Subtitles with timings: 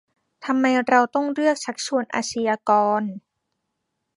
[0.45, 3.01] ทำไมเราต้องเลือกชักชวนอาชญากร